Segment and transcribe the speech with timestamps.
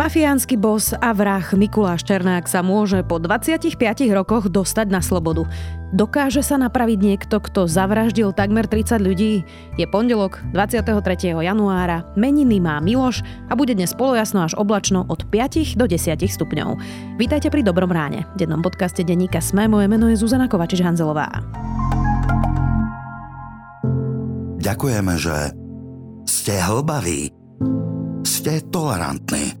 [0.00, 3.76] Mafiánsky bos a vrah Mikuláš Černák sa môže po 25
[4.16, 5.44] rokoch dostať na slobodu.
[5.92, 9.44] Dokáže sa napraviť niekto, kto zavraždil takmer 30 ľudí?
[9.76, 11.36] Je pondelok 23.
[11.44, 16.80] januára, meniny má Miloš a bude dnes polojasno až oblačno od 5 do 10 stupňov.
[17.20, 18.24] Vítajte pri Dobrom ráne.
[18.40, 21.28] V dennom podcaste denníka Sme moje meno je Zuzana Kovačiš-Hanzelová.
[24.64, 25.52] Ďakujeme, že
[26.24, 27.36] ste hlbaví,
[28.24, 29.60] ste tolerantní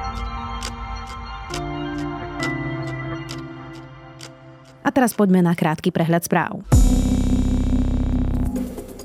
[4.93, 6.61] Teraz poďme na krátky prehľad správ.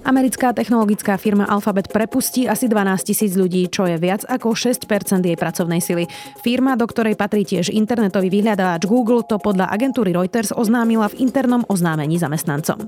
[0.07, 4.87] Americká technologická firma Alphabet prepustí asi 12 tisíc ľudí, čo je viac ako 6%
[5.19, 6.07] jej pracovnej sily.
[6.47, 11.67] Firma, do ktorej patrí tiež internetový vyhľadávač Google, to podľa agentúry Reuters oznámila v internom
[11.67, 12.87] oznámení zamestnancom.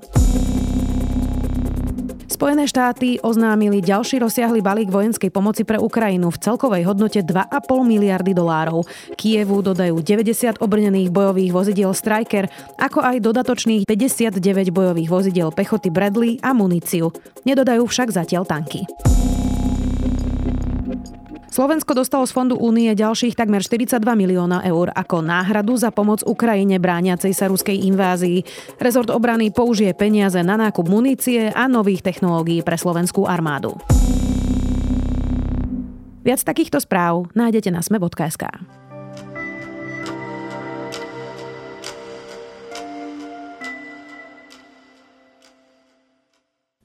[2.29, 7.48] Spojené štáty oznámili ďalší rozsiahly balík vojenskej pomoci pre Ukrajinu v celkovej hodnote 2,5
[7.89, 8.84] miliardy dolárov.
[9.17, 16.37] Kievu dodajú 90 obrnených bojových vozidiel Striker, ako aj dodatočných 59 bojových vozidiel pechoty Bradley
[16.45, 17.09] a muníciu.
[17.49, 18.84] Nedodajú však zatiaľ tanky.
[21.48, 26.77] Slovensko dostalo z Fondu únie ďalších takmer 42 milióna eur ako náhradu za pomoc Ukrajine
[26.77, 28.44] brániacej sa ruskej invázii.
[28.77, 33.80] Rezort obrany použije peniaze na nákup munície a nových technológií pre slovenskú armádu.
[36.20, 38.44] Viac takýchto správ nájdete na sme.sk.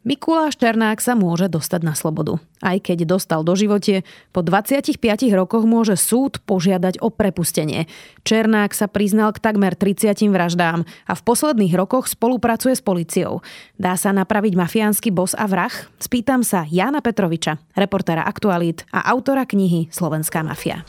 [0.04, 2.36] Mikuláš Černák sa môže dostať na slobodu.
[2.60, 4.04] Aj keď dostal do živote,
[4.36, 5.00] po 25
[5.32, 7.88] rokoch môže súd požiadať o prepustenie.
[8.28, 13.40] Černák sa priznal k takmer 30 vraždám a v posledných rokoch spolupracuje s policiou.
[13.80, 15.72] Dá sa napraviť mafiánsky bos a vrah?
[16.04, 20.84] Spýtam sa Jána Petroviča, reportéra Aktualit a autora knihy Slovenská mafia.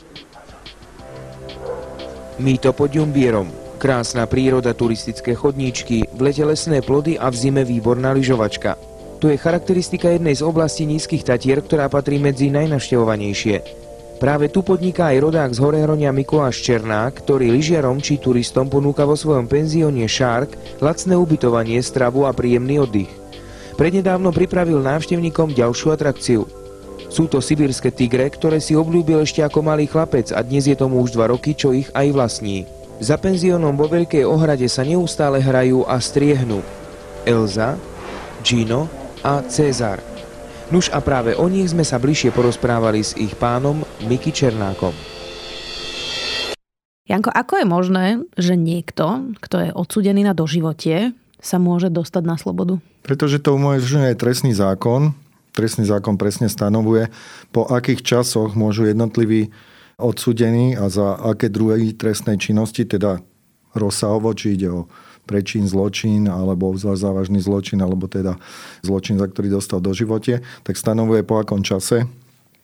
[2.35, 3.47] Mýto pod Jumbierom.
[3.79, 8.94] Krásna príroda, turistické chodníčky, v lete lesné plody a v zime výborná lyžovačka.
[9.23, 13.85] To je charakteristika jednej z oblastí nízkych Tatier, ktorá patrí medzi najnaštevovanejšie.
[14.15, 19.15] Práve tu podniká aj rodák z Horehronia Mikuláš Černák, ktorý lyžiarom či turistom ponúka vo
[19.15, 23.11] svojom penzióne Shark lacné ubytovanie, stravu a príjemný oddych.
[23.75, 26.47] Prednedávno pripravil návštevníkom ďalšiu atrakciu.
[27.11, 31.03] Sú to sibírske tigre, ktoré si obľúbil ešte ako malý chlapec a dnes je tomu
[31.03, 32.63] už dva roky, čo ich aj vlastní.
[33.03, 36.63] Za penziónom vo Veľkej ohrade sa neustále hrajú a striehnú.
[37.27, 37.75] Elza,
[38.39, 40.05] Gino a Cezar.
[40.69, 44.93] Nuž a práve o nich sme sa bližšie porozprávali s ich pánom Miky Černákom.
[47.09, 48.05] Janko, ako je možné,
[48.37, 52.77] že niekto, kto je odsudený na doživotie, sa môže dostať na slobodu?
[53.01, 55.17] Pretože to umožňuje trestný zákon.
[55.53, 57.09] Trestný zákon presne stanovuje,
[57.49, 59.49] po akých časoch môžu jednotliví
[59.97, 63.21] odsudení a za aké druhé trestnej činnosti, teda
[63.73, 64.85] rozsahovo, či ide o
[65.25, 68.37] prečin, zločin alebo závažný zločin alebo teda
[68.85, 72.05] zločin, za ktorý dostal do živote, tak stanovuje po akom čase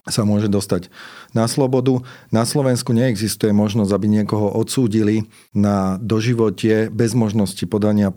[0.09, 0.89] sa môže dostať
[1.38, 2.01] na slobodu.
[2.33, 8.09] Na Slovensku neexistuje možnosť, aby niekoho odsúdili na doživotie bez možnosti podania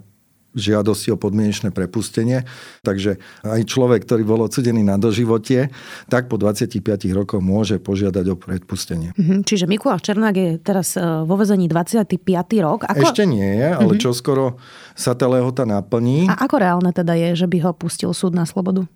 [0.55, 2.47] žiadosti o podmienečné prepustenie.
[2.87, 5.69] Takže aj človek, ktorý bol odsudený na doživotie,
[6.09, 6.81] tak po 25
[7.13, 9.13] rokoch môže požiadať o prepustenie.
[9.15, 9.41] Mm-hmm.
[9.45, 12.17] Čiže Mikuláš Černák je teraz e, vo vezení 25.
[12.63, 12.87] rok.
[12.87, 13.05] Ako...
[13.05, 14.03] Ešte nie je, ale mm-hmm.
[14.03, 14.57] čoskoro
[14.95, 16.31] sa tá lehota naplní.
[16.31, 18.87] A ako reálne teda je, že by ho pustil súd na slobodu?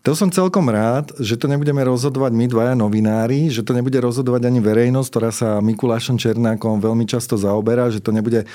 [0.00, 4.48] To som celkom rád, že to nebudeme rozhodovať my dvaja novinári, že to nebude rozhodovať
[4.48, 8.48] ani verejnosť, ktorá sa Mikulášom Černákom veľmi často zaoberá, že to nebude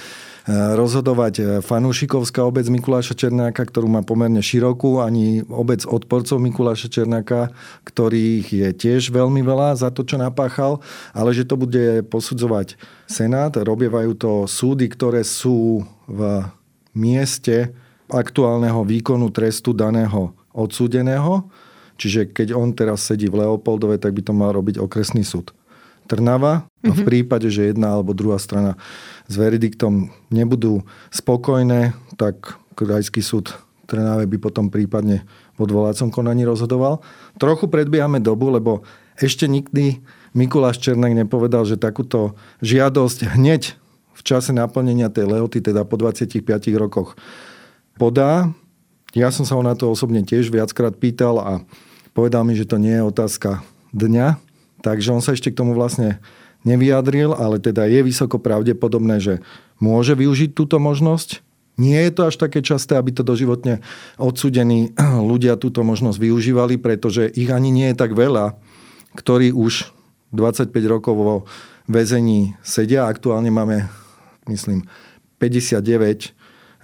[0.49, 7.49] rozhodovať e, fanúšikovská obec Mikuláša Černáka, ktorú má pomerne širokú, ani obec odporcov Mikuláša Černáka,
[7.81, 10.85] ktorých je tiež veľmi veľa za to, čo napáchal,
[11.17, 12.77] ale že to bude posudzovať
[13.09, 13.57] Senát.
[13.57, 16.45] Robievajú to súdy, ktoré sú v
[16.93, 17.73] mieste
[18.05, 21.49] aktuálneho výkonu trestu daného odsúdeného.
[21.97, 25.51] Čiže keď on teraz sedí v Leopoldove, tak by to mal robiť okresný súd.
[26.05, 27.07] Trnava a v mhm.
[27.07, 28.77] prípade, že jedna alebo druhá strana
[29.25, 35.23] s veridiktom nebudú spokojné, tak krajský súd Trnave by potom prípadne
[35.55, 37.05] v odvolacom konaní rozhodoval.
[37.37, 38.81] Trochu predbiehame dobu, lebo
[39.15, 40.01] ešte nikdy
[40.35, 43.77] Mikuláš Černák nepovedal, že takúto žiadosť hneď
[44.11, 46.43] v čase naplnenia tej lehoty, teda po 25
[46.75, 47.15] rokoch
[47.95, 48.51] podá.
[49.15, 51.63] Ja som sa ho na to osobne tiež viackrát pýtal a
[52.11, 53.63] povedal mi, že to nie je otázka
[53.95, 54.35] dňa,
[54.83, 56.19] takže on sa ešte k tomu vlastne
[56.65, 59.33] nevyjadril, ale teda je vysoko pravdepodobné, že
[59.77, 61.45] môže využiť túto možnosť.
[61.75, 63.83] Nie je to až také časté, aby to doživotne
[64.17, 64.91] odsudení
[65.31, 68.57] ľudia túto možnosť využívali, pretože ich ani nie je tak veľa,
[69.15, 69.93] ktorí už
[70.33, 71.35] 25 rokov vo
[71.87, 73.07] väzení sedia.
[73.07, 73.87] Aktuálne máme,
[74.49, 74.83] myslím,
[75.39, 76.35] 59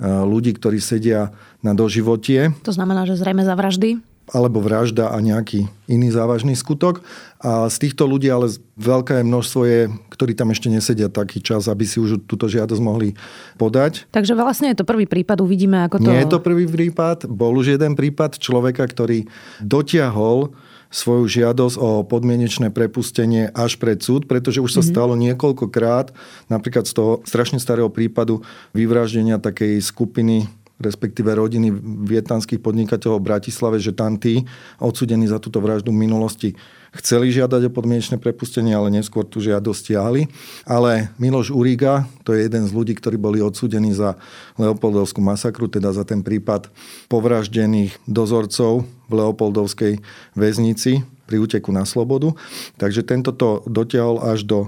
[0.02, 1.30] ľudí, ktorí sedia
[1.62, 2.54] na doživotie.
[2.66, 4.11] To znamená, že zrejme za vraždy?
[4.30, 7.02] Alebo vražda a nejaký iný závažný skutok.
[7.42, 9.80] A z týchto ľudí ale veľké množstvo je,
[10.14, 13.18] ktorí tam ešte nesedia taký čas, aby si už túto žiadosť mohli
[13.58, 14.06] podať.
[14.14, 16.10] Takže vlastne je to prvý prípad, uvidíme ako to...
[16.14, 19.26] Nie je to prvý prípad, bol už jeden prípad človeka, ktorý
[19.60, 20.54] dotiahol
[20.92, 24.92] svoju žiadosť o podmienečné prepustenie až pred súd, pretože už sa mm-hmm.
[24.92, 26.12] stalo niekoľkokrát,
[26.52, 28.44] napríklad z toho strašne starého prípadu
[28.76, 30.52] vyvraždenia takej skupiny
[30.82, 31.70] respektíve rodiny
[32.10, 34.44] vietnamských podnikateľov v Bratislave, že tam tí
[34.82, 36.50] odsudení za túto vraždu v minulosti
[36.92, 40.28] chceli žiadať o podmienečné prepustenie, ale neskôr tú žiadosť stiahli.
[40.68, 44.20] Ale Miloš Uriga, to je jeden z ľudí, ktorí boli odsudení za
[44.60, 46.68] Leopoldovskú masakru, teda za ten prípad
[47.08, 50.04] povraždených dozorcov v Leopoldovskej
[50.36, 52.36] väznici pri úteku na slobodu.
[52.76, 54.60] Takže tento to dotiahol až do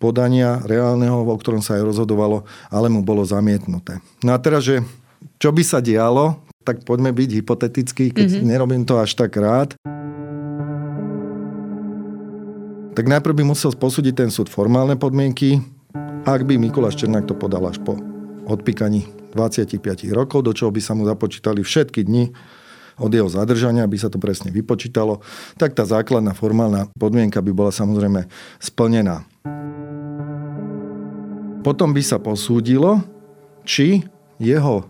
[0.00, 4.00] podania reálneho, o ktorom sa aj rozhodovalo, ale mu bolo zamietnuté.
[4.24, 4.84] No a teraz, že
[5.40, 8.48] čo by sa dialo, tak poďme byť hypotetickí, keď mm-hmm.
[8.48, 9.74] nerobím to až tak rád.
[12.92, 15.62] Tak najprv by musel posúdiť ten súd formálne podmienky,
[16.28, 17.96] ak by Mikuláš Černák to podal až po
[18.44, 19.80] odpíkaní 25
[20.12, 22.34] rokov, do čoho by sa mu započítali všetky dni
[23.00, 25.24] od jeho zadržania, aby sa to presne vypočítalo,
[25.56, 28.28] tak tá základná formálna podmienka by bola samozrejme
[28.60, 29.24] splnená.
[31.64, 33.00] Potom by sa posúdilo,
[33.64, 34.04] či
[34.36, 34.88] jeho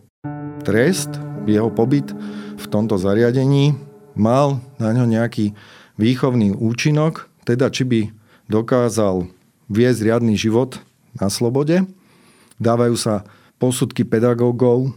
[0.62, 1.10] trest,
[1.48, 2.12] jeho pobyt
[2.60, 3.74] v tomto zariadení
[4.14, 5.56] mal na ňo nejaký
[5.96, 8.00] výchovný účinok, teda či by
[8.46, 9.28] dokázal
[9.72, 10.78] viesť riadny život
[11.16, 11.86] na slobode.
[12.60, 13.24] Dávajú sa
[13.56, 14.92] posudky pedagógov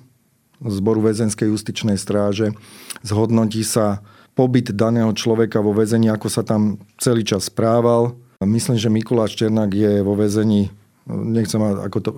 [0.63, 2.55] zboru väzenskej justičnej stráže.
[3.03, 3.99] Zhodnotí sa
[4.33, 8.15] pobyt daného človeka vo väzení, ako sa tam celý čas správal.
[8.43, 10.71] Myslím, že Mikuláš Černák je vo väzení
[11.07, 12.11] nechcem ako to,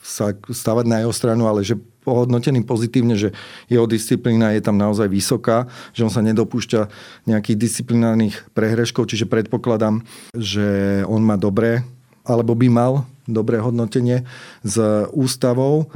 [0.00, 3.36] sa stavať na jeho stranu, ale že pohodnotený pozitívne, že
[3.68, 6.88] jeho disciplína je tam naozaj vysoká, že on sa nedopúšťa
[7.28, 11.84] nejakých disciplinárnych prehreškov, čiže predpokladám, že on má dobré,
[12.24, 12.92] alebo by mal
[13.28, 14.26] dobré hodnotenie
[14.64, 14.76] s
[15.14, 15.86] ústavou.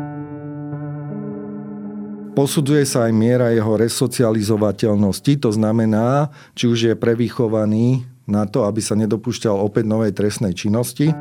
[2.35, 8.83] Posudzuje sa aj miera jeho resocializovateľnosti, to znamená, či už je prevychovaný na to, aby
[8.83, 11.15] sa nedopúšťal opäť novej trestnej činnosti.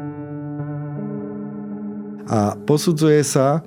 [2.26, 3.62] A posudzuje sa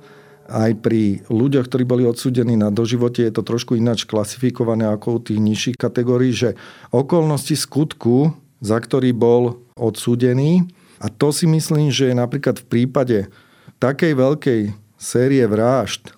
[0.47, 5.23] aj pri ľuďoch, ktorí boli odsúdení na doživote, je to trošku ináč klasifikované ako u
[5.23, 6.49] tých nižších kategórií, že
[6.89, 8.33] okolnosti skutku,
[8.63, 10.65] za ktorý bol odsúdený,
[10.97, 13.17] a to si myslím, že je napríklad v prípade
[13.77, 14.61] takej veľkej
[14.97, 16.17] série vražd,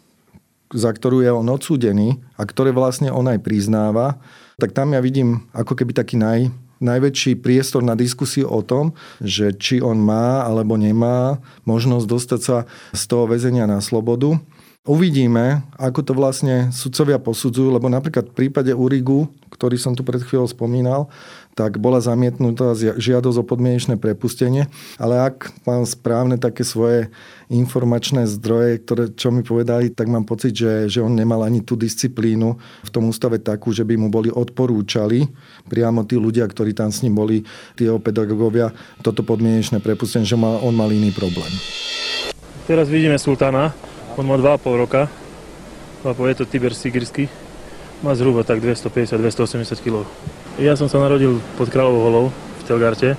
[0.71, 4.21] za ktorú je on odsúdený a ktoré vlastne on aj priznáva,
[4.55, 6.47] tak tam ja vidím ako keby taký naj,
[6.79, 12.57] najväčší priestor na diskusiu o tom, že či on má alebo nemá možnosť dostať sa
[12.95, 14.39] z toho väzenia na slobodu.
[14.87, 20.23] Uvidíme, ako to vlastne sudcovia posudzujú, lebo napríklad v prípade Urigu, ktorý som tu pred
[20.23, 21.11] chvíľou spomínal,
[21.51, 27.11] tak bola zamietnutá žiadosť o podmienečné prepustenie, ale ak mám správne také svoje
[27.51, 31.75] informačné zdroje, ktoré čo mi povedali, tak mám pocit, že, že on nemal ani tú
[31.75, 32.55] disciplínu
[32.87, 35.27] v tom ústave takú, že by mu boli odporúčali
[35.67, 37.43] priamo tí ľudia, ktorí tam s ním boli,
[37.75, 38.71] tí jeho pedagógovia,
[39.03, 41.51] toto podmienečné prepustenie, že mal, on mal iný problém.
[42.63, 43.75] Teraz vidíme sultána,
[44.19, 45.07] on má 2,5 roka,
[46.03, 47.31] je to Tiber Sigirsky,
[48.03, 50.03] má zhruba tak 250-280 kg.
[50.59, 52.25] Ja som sa narodil pod Kráľovou holou
[52.59, 53.15] v Telgarte,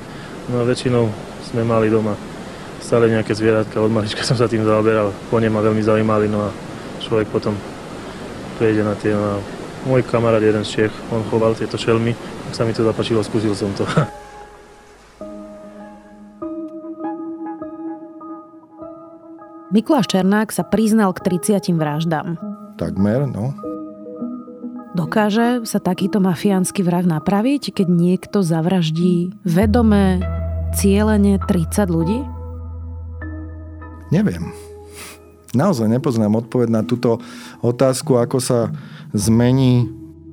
[0.53, 1.09] no a väčšinou
[1.49, 2.21] sme mali doma
[2.85, 6.51] stále nejaké zvieratka, od malička som sa tým zaoberal, kone ma veľmi zaujímali, no a
[7.01, 7.57] človek potom
[8.61, 9.35] prejde na tie, no a
[9.89, 13.57] môj kamarát jeden z Čech, on choval tieto šelmy, tak sa mi to zapačilo, skúsil
[13.57, 13.89] som to.
[19.71, 22.35] Mikuláš Černák sa priznal k 30 vraždám.
[22.75, 23.55] Takmer, no.
[24.99, 30.19] Dokáže sa takýto mafiánsky vrah napraviť, keď niekto zavraždí vedome,
[30.75, 32.19] cieľene 30 ľudí?
[34.11, 34.51] Neviem.
[35.55, 37.23] Naozaj nepoznám odpoveď na túto
[37.63, 38.75] otázku, ako sa
[39.15, 39.87] zmení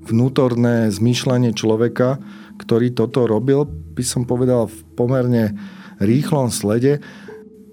[0.09, 2.17] vnútorné zmýšľanie človeka,
[2.57, 5.53] ktorý toto robil, by som povedal v pomerne
[6.01, 7.05] rýchlom slede.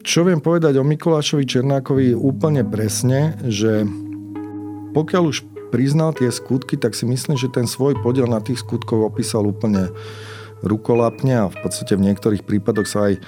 [0.05, 3.89] Čo viem povedať o Mikulášovi Černákovi úplne presne, že
[4.93, 9.01] pokiaľ už priznal tie skutky, tak si myslím, že ten svoj podiel na tých skutkov
[9.03, 9.89] opísal úplne
[10.61, 13.19] rukolapne a v podstate v niektorých prípadoch sa aj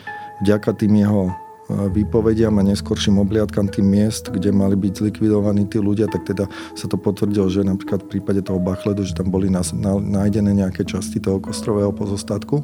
[0.44, 1.32] vďaka tým jeho
[1.66, 6.46] výpovediam a neskorším obliadkam tým miest, kde mali byť zlikvidovaní tí ľudia, tak teda
[6.78, 11.18] sa to potvrdilo, že napríklad v prípade toho Bachledu, že tam boli nájdené nejaké časti
[11.18, 12.62] toho kostrového pozostatku.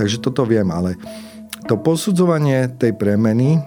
[0.00, 0.96] Takže toto viem, ale
[1.64, 3.62] to posudzovanie tej premeny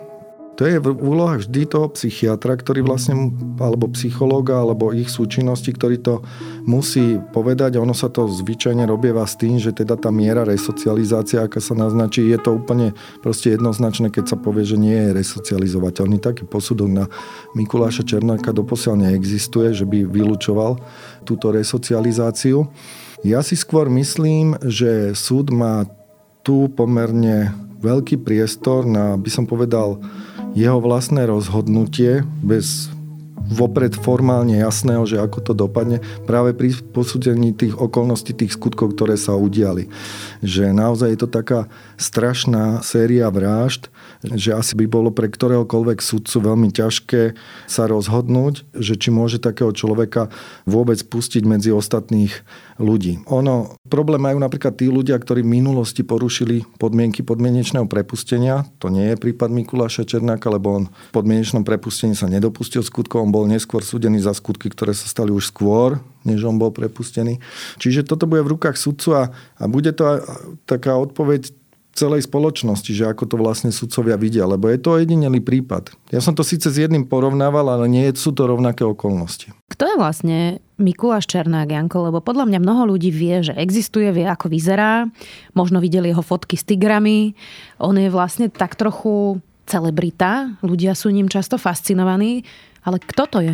[0.58, 3.30] to je v úlohách vždy toho psychiatra, ktorý vlastne,
[3.62, 6.26] alebo psychológa, alebo ich súčinnosti, ktorý to
[6.66, 11.62] musí povedať ono sa to zvyčajne robieva s tým, že teda tá miera resocializácia, aká
[11.62, 16.18] sa naznačí, je to úplne proste jednoznačné, keď sa povie, že nie je resocializovateľný.
[16.18, 17.06] Taký posudok na
[17.54, 20.82] Mikuláša Černáka doposiaľ neexistuje, že by vylúčoval
[21.22, 22.66] túto resocializáciu.
[23.22, 25.86] Ja si skôr myslím, že súd má
[26.42, 30.02] tu pomerne veľký priestor na, by som povedal,
[30.58, 32.90] jeho vlastné rozhodnutie bez
[33.48, 39.16] vopred formálne jasného, že ako to dopadne, práve pri posúdení tých okolností, tých skutkov, ktoré
[39.16, 39.88] sa udiali.
[40.44, 41.60] Že naozaj je to taká
[41.96, 43.90] strašná séria vražd,
[44.24, 47.38] že asi by bolo pre ktoréhokoľvek sudcu veľmi ťažké
[47.70, 50.30] sa rozhodnúť, že či môže takého človeka
[50.66, 52.34] vôbec pustiť medzi ostatných
[52.78, 53.26] ľudí.
[53.30, 58.66] Ono, problém majú napríklad tí ľudia, ktorí v minulosti porušili podmienky podmienečného prepustenia.
[58.82, 63.34] To nie je prípad Mikuláša Černáka, lebo on v podmienečnom prepustení sa nedopustil skutkov, on
[63.38, 67.38] bol neskôr súdený za skutky, ktoré sa stali už skôr, než on bol prepustený.
[67.78, 69.24] Čiže toto bude v rukách sudcu a,
[69.62, 70.26] a bude to
[70.66, 71.54] taká odpoveď
[71.98, 75.90] celej spoločnosti, že ako to vlastne sudcovia vidia, lebo je to jedinelý prípad.
[76.14, 79.50] Ja som to síce s jedným porovnával, ale nie sú to rovnaké okolnosti.
[79.74, 80.38] Kto je vlastne
[80.78, 82.14] Mikuláš Černák, Janko?
[82.14, 85.10] Lebo podľa mňa mnoho ľudí vie, že existuje, vie, ako vyzerá.
[85.58, 87.34] Možno videli jeho fotky s tigrami.
[87.82, 90.56] On je vlastne tak trochu celebrita.
[90.64, 92.48] Ľudia sú ním často fascinovaní.
[92.88, 93.54] Ale kto to je?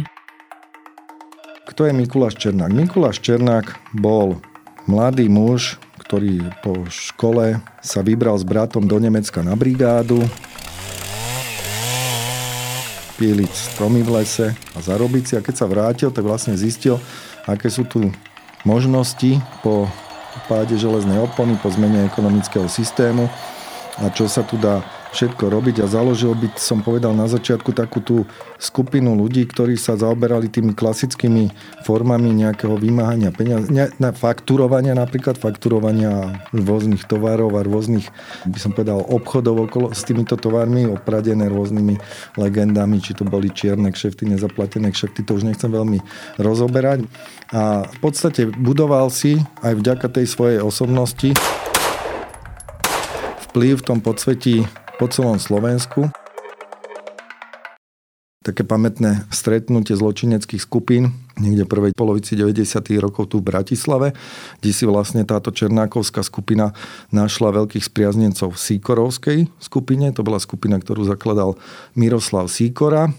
[1.66, 2.70] Kto je Mikuláš Černák?
[2.70, 4.38] Mikuláš Černák bol
[4.86, 10.22] mladý muž, ktorý po škole sa vybral s bratom do Nemecka na brigádu,
[13.18, 15.34] píliť stromy v lese a zarobiť si.
[15.34, 17.02] A keď sa vrátil, tak vlastne zistil,
[17.50, 18.14] aké sú tu
[18.68, 19.90] možnosti po
[20.52, 23.32] páde železnej opony, po zmene ekonomického systému
[24.02, 24.82] a čo sa tu dá
[25.14, 28.26] všetko robiť a založil by, som povedal na začiatku, takú tú
[28.58, 31.54] skupinu ľudí, ktorí sa zaoberali tými klasickými
[31.86, 38.10] formami nejakého vymáhania peniaz, ne, na fakturovania napríklad, fakturovania rôznych tovarov a rôznych,
[38.50, 42.02] by som povedal, obchodov okolo s týmito tovarmi, opradené rôznymi
[42.42, 46.02] legendami, či to boli čierne kšefty, nezaplatené kšefty, to už nechcem veľmi
[46.42, 47.06] rozoberať.
[47.54, 51.38] A v podstate budoval si aj vďaka tej svojej osobnosti
[53.54, 54.66] vplyv v tom podsvetí
[55.04, 56.08] po celom Slovensku.
[58.40, 62.80] Také pamätné stretnutie zločineckých skupín niekde prvej polovici 90.
[63.04, 64.16] rokov tu v Bratislave,
[64.64, 66.72] kde si vlastne táto Černákovská skupina
[67.12, 70.08] našla veľkých spriaznencov v Síkorovskej skupine.
[70.16, 71.60] To bola skupina, ktorú zakladal
[72.00, 73.12] Miroslav Síkora.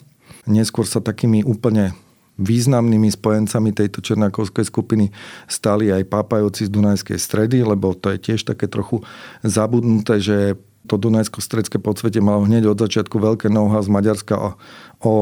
[0.48, 1.92] Neskôr sa takými úplne
[2.40, 5.12] významnými spojencami tejto Černákovskej skupiny
[5.52, 9.04] stali aj pápajúci z Dunajskej stredy, lebo to je tiež také trochu
[9.44, 14.50] zabudnuté, že to Dunajsko-stredské podsvete malo hneď od začiatku veľké noha z Maďarska o,
[15.00, 15.12] o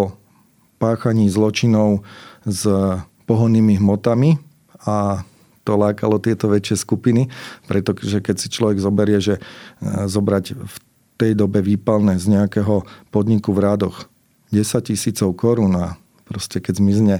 [0.82, 2.02] páchaní zločinov
[2.42, 2.66] s
[3.30, 4.42] pohonnými hmotami
[4.82, 5.22] a
[5.62, 7.30] to lákalo tieto väčšie skupiny,
[7.70, 9.40] pretože keď si človek zoberie, že e,
[10.10, 10.76] zobrať v
[11.14, 12.82] tej dobe výpalné z nejakého
[13.14, 14.10] podniku v rádoch
[14.50, 16.01] 10 tisícov korún a
[16.32, 17.16] proste keď zmizne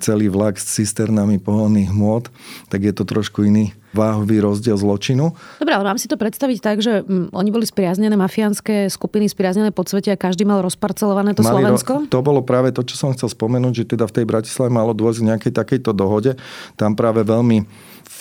[0.00, 2.32] celý vlak s cisternami pohonných hmôt,
[2.72, 5.36] tak je to trošku iný váhový rozdiel zločinu.
[5.60, 9.70] Dobre, ale mám si to predstaviť tak, že mm, oni boli spriaznené mafiánske skupiny, spriaznené
[9.70, 11.92] po svete a každý mal rozparcelované to Mali Slovensko?
[12.02, 14.90] Ro- to bolo práve to, čo som chcel spomenúť, že teda v tej Bratislave malo
[14.96, 16.34] dôjsť k nejakej takejto dohode.
[16.74, 17.68] Tam práve veľmi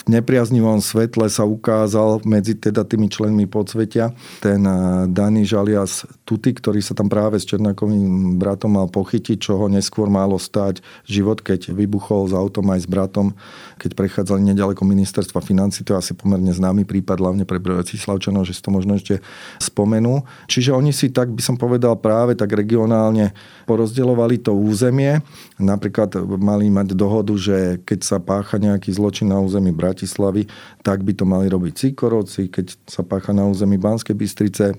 [0.02, 4.10] v nepriaznivom svetle sa ukázal medzi teda tými členmi podsvetia
[4.42, 9.62] ten eh, Dani Žalias Tuty, ktorý sa tam práve s Černákovým bratom mal pochytiť, čo
[9.62, 13.38] ho neskôr malo stať život, keď vybuchol s autom aj s bratom,
[13.78, 15.86] keď prechádzali nedaleko ministerstva financí.
[15.86, 19.20] To je asi pomerne známy prípad, hlavne pre Slavčanov, že si to možno ešte
[19.60, 20.24] spomenú.
[20.48, 23.36] Čiže oni si tak, by som povedal, práve tak regionálne
[23.68, 25.20] porozdeľovali to územie.
[25.60, 30.48] Napríklad mali mať dohodu, že keď sa pácha nejaký zločin na území Bratislavy,
[30.80, 34.72] tak by to mali robiť Cikorovci, keď sa pácha na území Banskej Bystrice,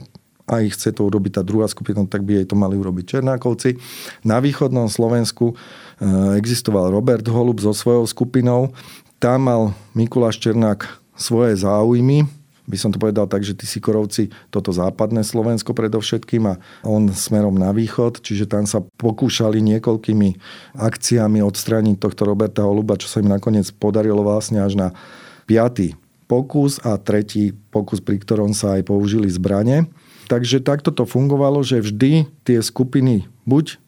[0.45, 3.81] a ich chce to urobiť tá druhá skupina, tak by jej to mali urobiť Černákovci.
[4.29, 5.55] Na východnom Slovensku e,
[6.37, 8.77] existoval Robert Holub so svojou skupinou.
[9.17, 10.85] Tam mal Mikuláš Černák
[11.17, 12.29] svoje záujmy,
[12.65, 17.57] by som to povedal tak, že tí Sikorovci, toto západné Slovensko predovšetkým a on smerom
[17.61, 20.29] na východ, čiže tam sa pokúšali niekoľkými
[20.77, 24.89] akciami odstrániť tohto Roberta Holuba, čo sa im nakoniec podarilo vlastne až na
[25.45, 25.93] 5.
[26.25, 29.85] pokus a tretí pokus, pri ktorom sa aj použili zbranie.
[30.25, 33.84] Takže takto to fungovalo, že vždy tie skupiny buď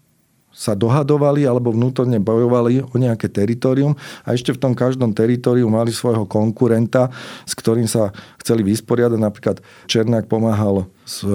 [0.56, 3.92] sa dohadovali alebo vnútorne bojovali o nejaké teritorium
[4.24, 7.12] a ešte v tom každom teritoriu mali svojho konkurenta,
[7.44, 9.20] s ktorým sa chceli vysporiadať.
[9.20, 11.28] Napríklad Černák pomáhal s e,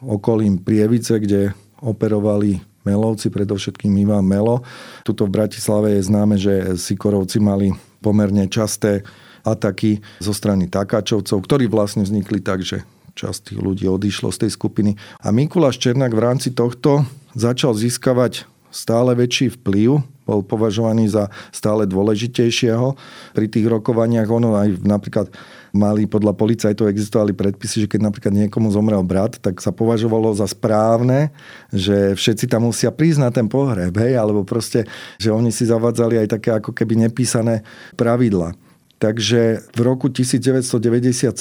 [0.00, 1.52] okolím Prievice, kde
[1.84, 4.64] operovali Melovci, predovšetkým Ivan Melo.
[5.04, 7.68] Tuto v Bratislave je známe, že Sikorovci mali
[8.00, 9.04] pomerne časté
[9.44, 14.50] ataky zo strany Takáčovcov, ktorí vlastne vznikli tak, že časť tých ľudí odišlo z tej
[14.56, 14.96] skupiny.
[15.20, 17.04] A Mikuláš Černák v rámci tohto
[17.36, 22.96] začal získavať stále väčší vplyv, bol považovaný za stále dôležitejšieho.
[23.36, 25.30] Pri tých rokovaniach ono aj napríklad
[25.76, 30.48] mali podľa policajtov existovali predpisy, že keď napríklad niekomu zomrel brat, tak sa považovalo za
[30.48, 31.30] správne,
[31.70, 34.88] že všetci tam musia prísť na ten pohreb, hej, alebo proste,
[35.20, 37.62] že oni si zavadzali aj také ako keby nepísané
[37.94, 38.56] pravidla.
[39.04, 41.36] Takže v roku 1997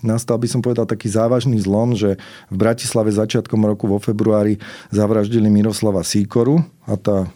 [0.00, 2.16] nastal by som povedal taký závažný zlom, že
[2.48, 4.56] v Bratislave začiatkom roku vo februári
[4.88, 7.28] zavraždili Miroslava Síkoru a tá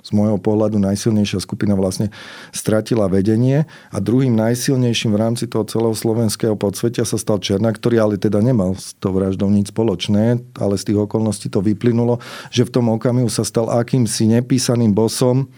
[0.00, 2.08] z môjho pohľadu najsilnejšia skupina vlastne
[2.56, 3.68] stratila vedenie.
[3.92, 8.40] A druhým najsilnejším v rámci toho celého slovenského podsvetia sa stal Černá, ktorý ale teda
[8.40, 12.16] nemal s tou vraždou nič spoločné, ale z tých okolností to vyplynulo,
[12.48, 15.52] že v tom okamihu sa stal akýmsi nepísaným bosom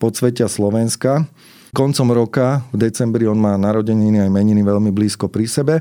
[0.00, 1.28] podsvetia Slovenska
[1.74, 5.74] koncom roka, v decembri on má narodeniny aj meniny veľmi blízko pri sebe,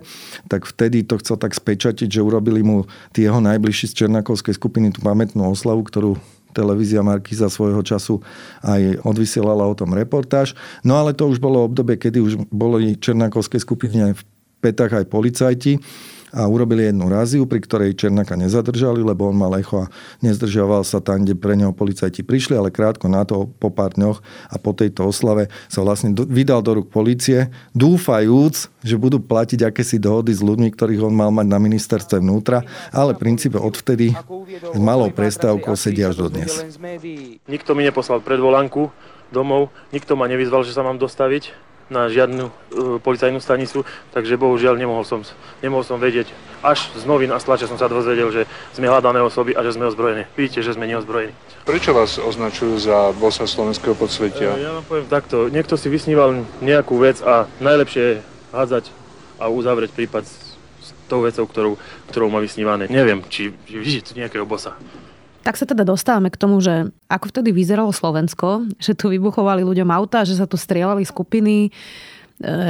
[0.50, 4.90] tak vtedy to chcel tak spečatiť, že urobili mu tí jeho najbližší z Černakovskej skupiny
[4.90, 6.18] tú pamätnú oslavu, ktorú
[6.54, 8.22] televízia Markiza svojho času
[8.62, 10.54] aj odvysielala o tom reportáž.
[10.86, 14.22] No ale to už bolo obdobie, kedy už boli Černákovskej skupiny aj v
[14.62, 15.82] petách aj policajti
[16.34, 19.92] a urobili jednu raziu, pri ktorej Černáka nezadržali, lebo on mal echo a
[20.26, 24.26] nezdržiaval sa tam, kde pre neho policajti prišli, ale krátko na to, po pár dňoch
[24.50, 30.02] a po tejto oslave sa vlastne vydal do rúk policie, dúfajúc, že budú platiť akési
[30.02, 34.18] dohody s ľuďmi, ktorých on mal mať na ministerstve vnútra, ale v princípe odvtedy
[34.74, 36.66] s malou prestávkou sedí až dodnes.
[37.46, 38.90] Nikto mi neposlal predvolanku
[39.30, 42.54] domov, nikto ma nevyzval, že sa mám dostaviť na žiadnu uh,
[43.04, 43.84] policajnú stanicu,
[44.16, 45.24] takže bohužiaľ nemohol som,
[45.60, 46.32] nemohol som vedieť.
[46.64, 49.76] Až z novín a z tlače som sa dozvedel, že sme hľadané osoby a že
[49.76, 50.24] sme ozbrojení.
[50.40, 51.36] Vidíte, že sme neozbrojení.
[51.68, 54.56] Prečo vás označujú za bossa slovenského podsvetia?
[54.60, 58.16] Ja vám poviem takto, niekto si vysníval nejakú vec a najlepšie je
[58.52, 58.84] hádzať
[59.40, 61.74] a uzavrieť prípad s tou vecou, ktorou,
[62.12, 62.88] ktorou má vysnívané.
[62.88, 64.76] Neviem, či, či vidíte nejakého bossa.
[65.44, 69.92] Tak sa teda dostávame k tomu, že ako vtedy vyzeralo Slovensko, že tu vybuchovali ľuďom
[69.92, 71.70] auta, že sa tu strieľali skupiny, e,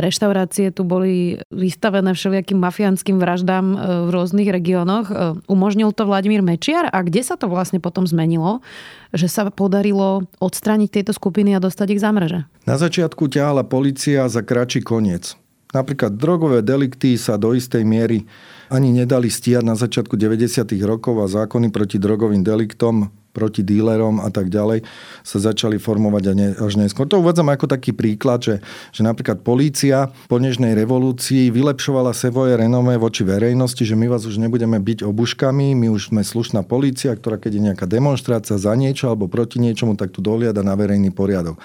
[0.02, 5.06] reštaurácie tu boli vystavené všelijakým mafiánskym vraždám e, v rôznych regiónoch.
[5.06, 5.14] E,
[5.46, 8.66] umožnil to Vladimír Mečiar a kde sa to vlastne potom zmenilo,
[9.14, 12.50] že sa podarilo odstrániť tieto skupiny a dostať ich za mreže?
[12.66, 15.38] Na začiatku ťahala policia za kračí koniec.
[15.74, 18.30] Napríklad drogové delikty sa do istej miery
[18.70, 20.70] ani nedali stíhať na začiatku 90.
[20.86, 24.86] rokov a zákony proti drogovým deliktom proti dílerom a tak ďalej
[25.26, 27.10] sa začali formovať až neskôr.
[27.10, 28.56] To uvádzam ako taký príklad, že,
[28.94, 34.38] že napríklad polícia po nežnej revolúcii vylepšovala svoje renome voči verejnosti, že my vás už
[34.38, 39.10] nebudeme byť obuškami, my už sme slušná polícia, ktorá keď je nejaká demonstrácia za niečo
[39.10, 41.58] alebo proti niečomu, tak tu dohliada na verejný poriadok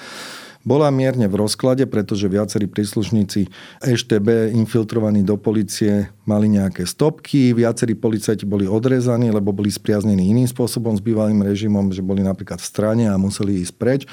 [0.69, 3.49] bola mierne v rozklade, pretože viacerí príslušníci
[3.81, 10.45] EŠTB infiltrovaní do policie mali nejaké stopky, viacerí policajti boli odrezaní, lebo boli spriaznení iným
[10.45, 14.05] spôsobom s bývalým režimom, že boli napríklad v strane a museli ísť preč.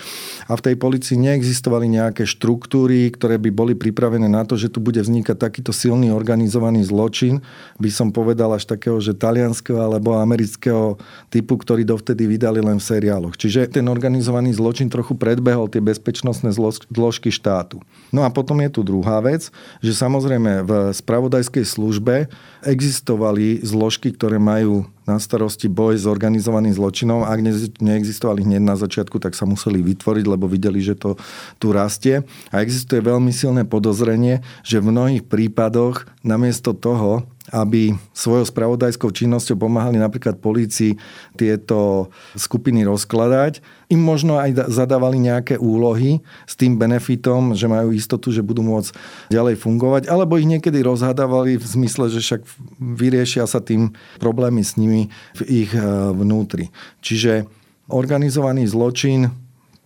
[0.48, 4.80] A v tej policii neexistovali nejaké štruktúry, ktoré by boli pripravené na to, že tu
[4.80, 7.44] bude vznikať takýto silný organizovaný zločin,
[7.84, 10.96] by som povedal až takého, že talianského alebo amerického
[11.28, 13.36] typu, ktorý dovtedy vydali len v seriáloch.
[13.36, 17.82] Čiže ten organizovaný zločin trochu predbehol tie bezpečnostné zložky štátu.
[18.10, 19.50] No a potom je tu druhá vec,
[19.82, 22.30] že samozrejme v spravodajskej službe
[22.66, 27.26] existovali zložky, ktoré majú na starosti boj s organizovaným zločinom.
[27.26, 27.42] Ak
[27.80, 31.18] neexistovali hneď na začiatku, tak sa museli vytvoriť, lebo videli, že to
[31.62, 32.26] tu rastie.
[32.50, 39.62] A existuje veľmi silné podozrenie, že v mnohých prípadoch namiesto toho, aby svojou spravodajskou činnosťou
[39.62, 40.98] pomáhali napríklad polícii
[41.38, 43.62] tieto skupiny rozkladať.
[43.94, 48.98] Im možno aj zadávali nejaké úlohy s tým benefitom, že majú istotu, že budú môcť
[49.30, 52.42] ďalej fungovať, alebo ich niekedy rozhádavali v zmysle, že však
[52.82, 54.95] vyriešia sa tým problémy s nimi
[55.38, 55.84] v ich eh,
[56.16, 56.72] vnútri.
[57.04, 57.46] Čiže
[57.92, 59.34] organizovaný zločin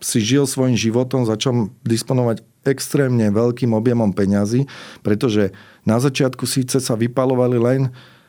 [0.00, 4.68] si žil svojim životom, začal disponovať extrémne veľkým objemom peňazí,
[5.04, 5.52] pretože
[5.84, 7.80] na začiatku síce sa vypalovali len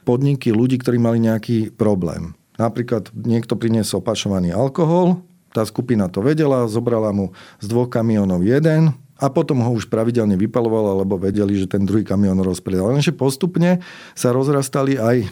[0.04, 2.36] podniky ľudí, ktorí mali nejaký problém.
[2.60, 8.96] Napríklad niekto priniesol pašovaný alkohol, tá skupina to vedela, zobrala mu z dvoch kamionov jeden
[9.20, 12.96] a potom ho už pravidelne vypalovala, lebo vedeli, že ten druhý kamión rozpredal.
[12.96, 13.84] Lenže postupne
[14.16, 15.28] sa rozrastali aj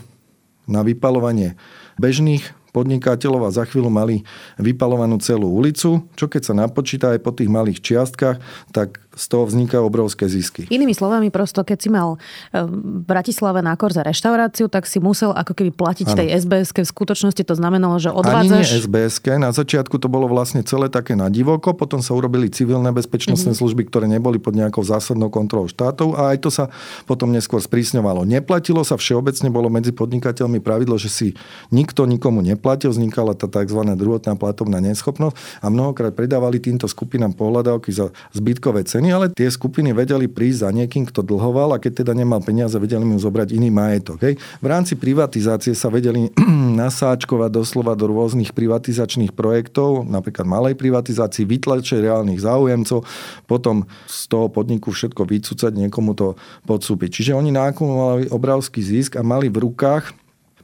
[0.69, 1.57] na vypalovanie
[1.97, 4.23] bežných podnikateľov a za chvíľu mali
[4.57, 8.37] vypalovanú celú ulicu, čo keď sa napočíta aj po tých malých čiastkách,
[8.71, 10.63] tak z toho vznikajú obrovské zisky.
[10.71, 15.35] Inými slovami, prosto keď si mal eh, v Bratislave na Korze reštauráciu, tak si musel
[15.35, 16.17] ako keby platiť ano.
[16.23, 16.71] tej SBS.
[16.71, 18.47] V skutočnosti to znamenalo, že odvádzaš...
[18.47, 19.19] Ani nie SBS.
[19.35, 23.59] Na začiatku to bolo vlastne celé také na divoko, potom sa urobili civilné bezpečnostné mm-hmm.
[23.59, 26.71] služby, ktoré neboli pod nejakou zásadnou kontrolou štátov a aj to sa
[27.03, 28.23] potom neskôr sprísňovalo.
[28.23, 31.27] Neplatilo sa všeobecne, bolo medzi podnikateľmi pravidlo, že si
[31.73, 33.79] nikto nikomu neplatil, vznikala tá tzv.
[33.95, 39.95] druhotná platobná neschopnosť a mnohokrát predávali týmto skupinám pohľadávky za zbytkové ceny ale tie skupiny
[39.95, 43.71] vedeli prísť za niekým, kto dlhoval a keď teda nemal peniaze, vedeli mu zobrať iný
[43.71, 44.19] majetok.
[44.27, 44.35] Hej.
[44.59, 46.27] V rámci privatizácie sa vedeli
[46.83, 53.07] nasáčkovať doslova do rôznych privatizačných projektov, napríklad malej privatizácii, vytlačiť reálnych záujemcov,
[53.47, 56.35] potom z toho podniku všetko vycúcať, niekomu to
[56.67, 57.23] podsúpiť.
[57.23, 60.18] Čiže oni nakumulovali obrovský zisk a mali v rukách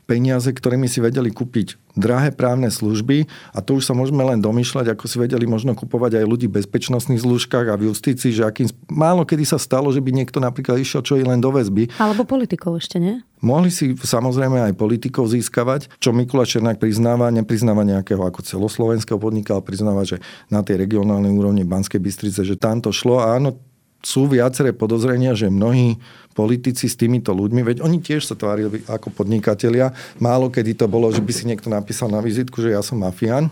[0.05, 4.93] peniaze, ktorými si vedeli kúpiť drahé právne služby a to už sa môžeme len domýšľať,
[4.93, 8.69] ako si vedeli možno kupovať aj ľudí v bezpečnostných zložkách a v justícii, že akým,
[8.91, 11.89] málo kedy sa stalo, že by niekto napríklad išiel čo i len do väzby.
[11.97, 13.23] Alebo politikov ešte, nie?
[13.41, 19.57] Mohli si samozrejme aj politikov získavať, čo Mikuláš Černák priznáva, nepriznáva nejakého ako celoslovenského podnika,
[19.57, 23.59] ale priznáva, že na tej regionálnej úrovni Banskej Bystrice, že tam to šlo a áno,
[24.05, 25.97] sú viaceré podozrenia, že mnohí
[26.36, 29.95] politici s týmito ľuďmi, veď oni tiež sa tvárili ako podnikatelia.
[30.19, 33.48] Málo kedy to bolo, že by si niekto napísal na vizitku, že ja som mafián.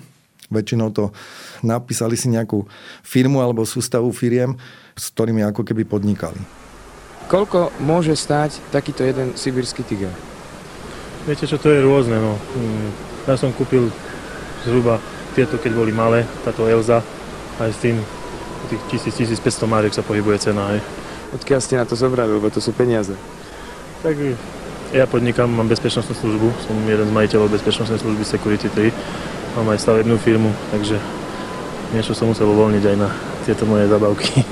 [0.51, 1.15] Väčšinou to
[1.63, 2.67] napísali si nejakú
[2.99, 4.59] firmu alebo sústavu firiem,
[4.99, 6.37] s ktorými ako keby podnikali.
[7.31, 10.11] Koľko môže stáť takýto jeden sibirský tiger?
[11.23, 12.19] Viete čo, to je rôzne.
[12.19, 12.35] No.
[12.35, 12.91] Mm,
[13.31, 13.87] ja som kúpil
[14.67, 14.99] zhruba
[15.31, 16.99] tieto, keď boli malé, táto Elza,
[17.63, 17.95] aj s tým
[18.67, 20.75] tých 1000-1500 máriek sa pohybuje cena.
[20.75, 20.79] Aj.
[21.33, 23.17] Odkiaľ ste na to zobrali, lebo to sú peniaze?
[24.05, 24.15] Tak
[24.93, 28.93] ja podnikám, mám bezpečnostnú službu, som jeden z majiteľov bezpečnostnej služby Security 3.
[29.57, 31.01] Mám aj stavebnú firmu, takže
[31.97, 33.09] niečo som musel uvoľniť aj na
[33.45, 34.45] tieto moje zabavky.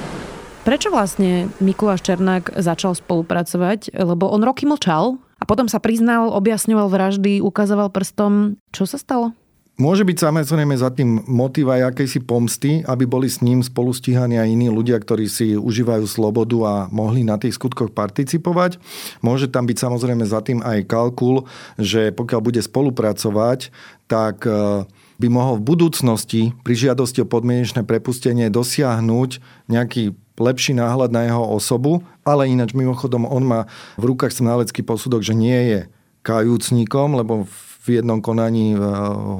[0.62, 3.98] Prečo vlastne Mikuláš Černák začal spolupracovať?
[3.98, 8.62] Lebo on roky mlčal a potom sa priznal, objasňoval vraždy, ukazoval prstom.
[8.70, 9.34] Čo sa stalo?
[9.82, 14.38] Môže byť samozrejme za tým motiv aj akejsi pomsty, aby boli s ním spolu stíhaní
[14.38, 18.78] aj iní ľudia, ktorí si užívajú slobodu a mohli na tých skutkoch participovať.
[19.26, 21.50] Môže tam byť samozrejme za tým aj kalkul,
[21.82, 23.74] že pokiaľ bude spolupracovať,
[24.06, 24.86] tak e,
[25.17, 31.58] by mohol v budúcnosti pri žiadosti o podmienečné prepustenie dosiahnuť nejaký lepší náhľad na jeho
[31.58, 33.62] osobu, ale ináč mimochodom on má
[33.98, 35.80] v rukách snálecký posudok, že nie je
[36.22, 38.80] kajúcníkom, lebo v v jednom konaní eh,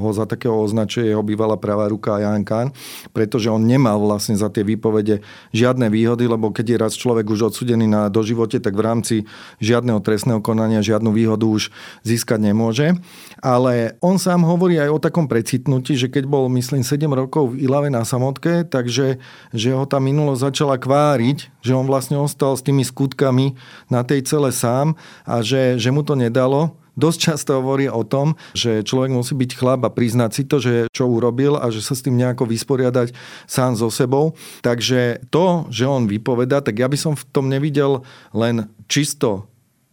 [0.02, 2.74] ho za takého označuje jeho bývalá pravá ruka Jan Kahn,
[3.14, 5.22] pretože on nemal vlastne za tie výpovede
[5.54, 9.16] žiadne výhody, lebo keď je raz človek už odsudený na doživote, tak v rámci
[9.62, 11.70] žiadneho trestného konania žiadnu výhodu už
[12.02, 12.98] získať nemôže.
[13.42, 17.66] Ale on sám hovorí aj o takom precitnutí, že keď bol, myslím, 7 rokov v
[17.70, 19.22] Ilave na samotke, takže
[19.54, 23.54] že ho tá minulosť začala kváriť, že on vlastne ostal s tými skutkami
[23.90, 28.36] na tej cele sám a že, že mu to nedalo dosť často hovorí o tom,
[28.56, 31.96] že človek musí byť chlap a priznať si to, že čo urobil a že sa
[31.96, 33.16] s tým nejako vysporiadať
[33.48, 34.36] sám so sebou.
[34.64, 38.04] Takže to, že on vypoveda, tak ja by som v tom nevidel
[38.36, 39.52] len čisto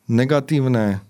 [0.08, 1.04] negatívne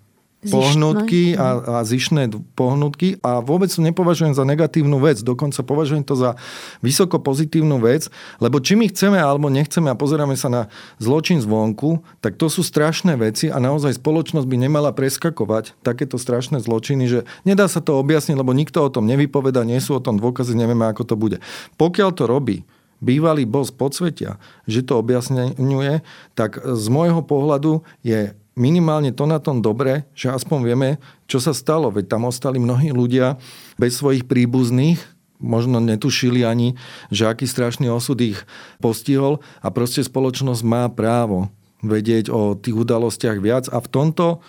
[0.47, 6.15] pohnutky a, a zišné pohnutky a vôbec to nepovažujem za negatívnu vec, dokonca považujem to
[6.15, 6.39] za
[6.79, 8.07] vysoko pozitívnu vec,
[8.39, 10.63] lebo či my chceme alebo nechceme a pozeráme sa na
[11.03, 16.63] zločin zvonku, tak to sú strašné veci a naozaj spoločnosť by nemala preskakovať takéto strašné
[16.63, 20.23] zločiny, že nedá sa to objasniť, lebo nikto o tom nevypoveda, nie sú o tom
[20.23, 21.43] dôkazy, nevieme, ako to bude.
[21.75, 22.63] Pokiaľ to robí
[22.99, 26.03] bývalý boss podsvetia, že to objasňuje,
[26.35, 30.91] tak z môjho pohľadu je minimálne to na tom dobre, že aspoň vieme,
[31.31, 31.95] čo sa stalo.
[31.95, 33.39] Veď tam ostali mnohí ľudia
[33.79, 34.99] bez svojich príbuzných,
[35.39, 36.75] možno netušili ani,
[37.15, 38.43] že aký strašný osud ich
[38.83, 41.47] postihol a proste spoločnosť má právo
[41.79, 44.43] vedieť o tých udalostiach viac a v tomto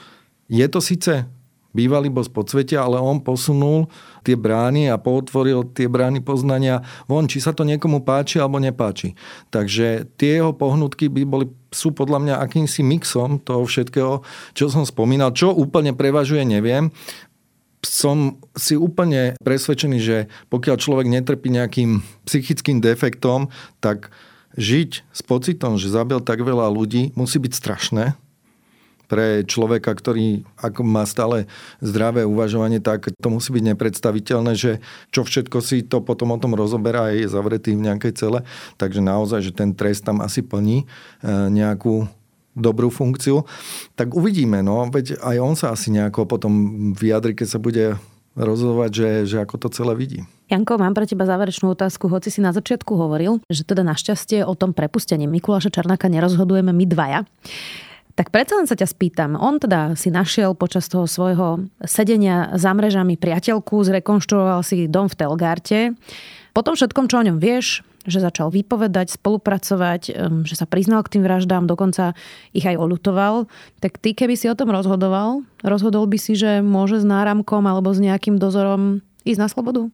[0.49, 1.29] je to síce
[1.71, 3.88] bývalý z podsvetia, ale on posunul
[4.25, 9.13] tie brány a potvoril tie brány poznania von, či sa to niekomu páči alebo nepáči.
[9.53, 14.25] Takže tie jeho pohnutky by boli, sú podľa mňa akýmsi mixom toho všetkého,
[14.58, 15.32] čo som spomínal.
[15.34, 16.89] Čo úplne prevažuje, neviem.
[17.79, 20.17] Som si úplne presvedčený, že
[20.51, 23.47] pokiaľ človek netrpí nejakým psychickým defektom,
[23.79, 24.12] tak
[24.60, 28.19] žiť s pocitom, že zabil tak veľa ľudí, musí byť strašné
[29.09, 31.49] pre človeka, ktorý ak má stále
[31.81, 34.77] zdravé uvažovanie, tak to musí byť nepredstaviteľné, že
[35.09, 38.39] čo všetko si to potom o tom rozoberá a je zavretý v nejakej cele.
[38.77, 40.85] Takže naozaj, že ten trest tam asi plní e,
[41.49, 42.05] nejakú
[42.53, 43.49] dobrú funkciu.
[43.97, 46.53] Tak uvidíme, no, veď aj on sa asi nejako potom
[46.93, 47.97] vyjadri, keď sa bude
[48.37, 50.19] rozhodovať, že, že ako to celé vidí.
[50.49, 52.09] Janko, mám pre teba záverečnú otázku.
[52.09, 56.85] Hoci si na začiatku hovoril, že teda našťastie o tom prepustení Mikuláša Čarnáka nerozhodujeme my
[56.89, 57.19] dvaja.
[58.19, 59.39] Tak predsa len sa ťa spýtam.
[59.39, 65.15] On teda si našiel počas toho svojho sedenia za mrežami priateľku, zrekonštruoval si dom v
[65.15, 65.79] Telgarte.
[66.51, 70.01] Po tom všetkom, čo o ňom vieš, že začal vypovedať, spolupracovať,
[70.43, 72.12] že sa priznal k tým vraždám, dokonca
[72.51, 73.47] ich aj olutoval.
[73.79, 77.95] Tak ty, keby si o tom rozhodoval, rozhodol by si, že môže s náramkom alebo
[77.95, 79.88] s nejakým dozorom ísť na slobodu?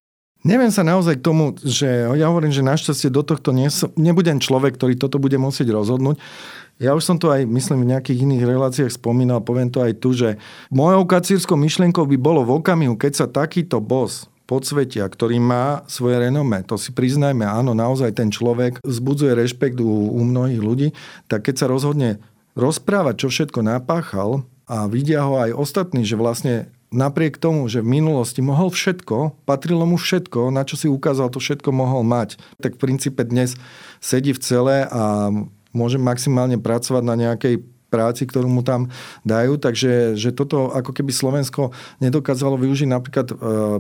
[0.46, 3.66] Neviem sa naozaj k tomu, že ja hovorím, že našťastie do tohto nie,
[3.98, 6.22] nebudem človek, ktorý toto bude musieť rozhodnúť.
[6.76, 10.12] Ja už som to aj, myslím, v nejakých iných reláciách spomínal, poviem to aj tu,
[10.12, 10.36] že
[10.68, 16.22] mojou kacírskou myšlienkou by bolo v okamihu, keď sa takýto boss podsvetia, ktorý má svoje
[16.22, 20.88] renome, to si priznajme, áno, naozaj ten človek zbudzuje rešpekt u, u mnohých ľudí,
[21.32, 22.20] tak keď sa rozhodne
[22.60, 28.00] rozprávať, čo všetko napáchal a vidia ho aj ostatní, že vlastne napriek tomu, že v
[28.00, 32.78] minulosti mohol všetko, patrilo mu všetko, na čo si ukázal, to všetko mohol mať, tak
[32.78, 33.60] v princípe dnes
[34.00, 35.32] sedí v cele a
[35.76, 38.92] môžem maximálne pracovať na nejakej práci, ktorú mu tam
[39.24, 39.56] dajú.
[39.56, 41.72] Takže že toto ako keby Slovensko
[42.04, 43.36] nedokázalo využiť napríklad e,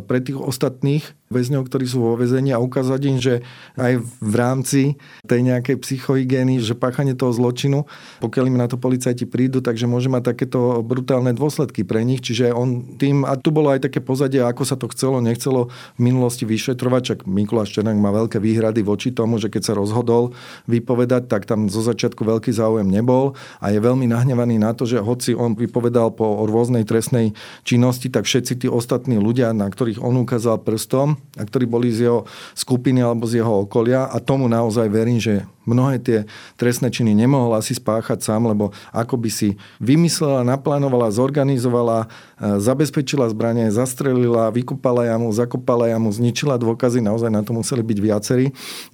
[0.05, 3.41] pre tých ostatných väzňov, ktorí sú vo väzení a ukázať im, že
[3.81, 4.81] aj v rámci
[5.25, 7.89] tej nejakej psychohygieny, že páchanie toho zločinu,
[8.21, 12.21] pokiaľ im na to policajti prídu, takže môže mať takéto brutálne dôsledky pre nich.
[12.21, 16.01] Čiže on tým, a tu bolo aj také pozadie, ako sa to chcelo, nechcelo v
[16.05, 20.37] minulosti vyšetrovať, čak Mikuláš Černák má veľké výhrady voči tomu, že keď sa rozhodol
[20.69, 25.01] vypovedať, tak tam zo začiatku veľký záujem nebol a je veľmi nahnevaný na to, že
[25.01, 27.33] hoci on vypovedal po rôznej trestnej
[27.65, 32.07] činnosti, tak všetci tí ostatní ľudia, na ktorých on ukázal prstom, a ktorí boli z
[32.07, 32.23] jeho
[32.55, 36.17] skupiny alebo z jeho okolia a tomu naozaj verím, že mnohé tie
[36.55, 43.27] trestné činy nemohol asi spáchať sám, lebo ako by si vymyslela, naplánovala, zorganizovala, e, zabezpečila
[43.33, 48.45] zbranie, zastrelila, vykúpala jamu, zakopala jamu, zničila dôkazy, naozaj na to museli byť viacerí.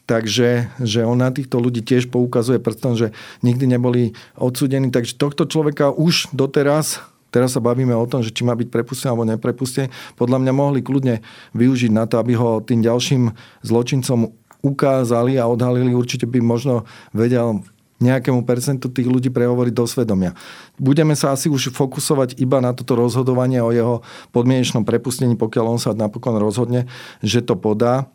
[0.08, 3.12] Takže že on na týchto ľudí tiež poukazuje prstom, že
[3.44, 4.90] nikdy neboli odsúdení.
[4.90, 9.10] Takže tohto človeka už doteraz Teraz sa bavíme o tom, že či má byť prepustený
[9.10, 9.88] alebo neprepustený.
[10.20, 11.24] Podľa mňa mohli kľudne
[11.56, 13.32] využiť na to, aby ho tým ďalším
[13.64, 15.96] zločincom ukázali a odhalili.
[15.96, 17.64] Určite by možno vedel
[18.02, 20.34] nejakému percentu tých ľudí prehovoriť do svedomia.
[20.82, 24.02] Budeme sa asi už fokusovať iba na toto rozhodovanie o jeho
[24.34, 26.90] podmienečnom prepustení, pokiaľ on sa napokon rozhodne,
[27.22, 28.10] že to podá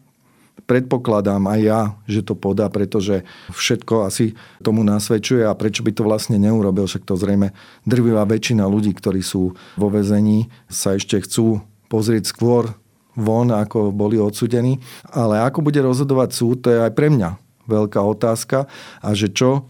[0.64, 4.32] predpokladám aj ja, že to podá, pretože všetko asi
[4.64, 7.52] tomu nasvedčuje a prečo by to vlastne neurobil, však to zrejme
[7.84, 12.74] drvivá väčšina ľudí, ktorí sú vo vezení, sa ešte chcú pozrieť skôr
[13.16, 14.82] von, ako boli odsudení.
[15.08, 18.70] Ale ako bude rozhodovať súd, to je aj pre mňa veľká otázka
[19.02, 19.60] a že čo e,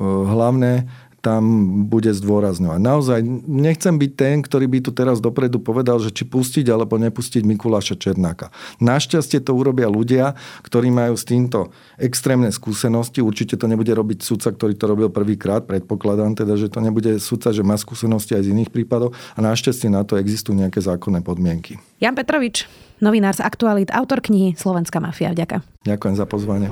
[0.00, 0.88] hlavné
[1.22, 1.42] tam
[1.86, 2.80] bude zdôrazňovať.
[2.82, 7.46] Naozaj nechcem byť ten, ktorý by tu teraz dopredu povedal, že či pustiť alebo nepustiť
[7.46, 8.50] Mikuláša Černáka.
[8.82, 10.34] Našťastie to urobia ľudia,
[10.66, 13.22] ktorí majú s týmto extrémne skúsenosti.
[13.22, 15.62] Určite to nebude robiť sudca, ktorý to robil prvýkrát.
[15.62, 19.86] Predpokladám teda, že to nebude sudca, že má skúsenosti aj z iných prípadov a našťastie
[19.86, 21.78] na to existujú nejaké zákonné podmienky.
[22.02, 22.66] Jan Petrovič,
[22.98, 25.30] novinár z Aktualit, autor knihy Slovenská mafia.
[25.30, 25.86] Ďakujem.
[25.86, 26.68] Ďakujem za pozvanie.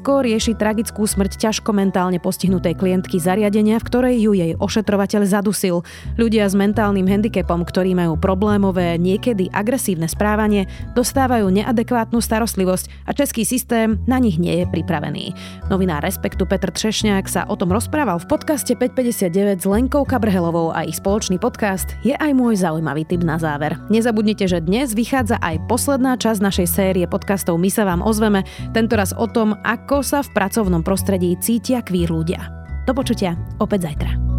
[0.00, 5.84] Česko rieši tragickú smrť ťažko mentálne postihnutej klientky zariadenia, v ktorej ju jej ošetrovateľ zadusil.
[6.16, 10.64] Ľudia s mentálnym handicapom, ktorí majú problémové, niekedy agresívne správanie,
[10.96, 15.36] dostávajú neadekvátnu starostlivosť a český systém na nich nie je pripravený.
[15.68, 20.88] Novinár Respektu Petr Třešňák sa o tom rozprával v podcaste 559 s Lenkou Kabrhelovou a
[20.88, 23.76] ich spoločný podcast je aj môj zaujímavý tip na záver.
[23.92, 29.12] Nezabudnite, že dnes vychádza aj posledná časť našej série podcastov My sa vám ozveme, tentoraz
[29.12, 32.46] o tom, ako sa v pracovnom prostredí cítia kvír ľudia.
[32.86, 34.29] Do počutia opäť zajtra.